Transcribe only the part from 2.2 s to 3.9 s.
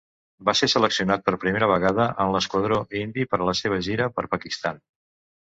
en l'esquadró indi per a la seva